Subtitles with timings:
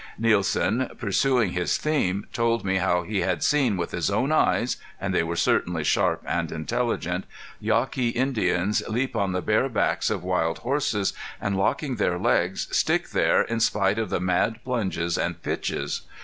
[0.17, 5.13] Nielsen, pursuing his theme, told me how he had seen, with his own eyes and
[5.13, 7.23] they were certainly sharp and intelligent
[7.59, 13.09] Yaqui Indians leap on the bare backs of wild horses and locking their legs, stick
[13.11, 16.01] there in spite of the mad plunges and pitches.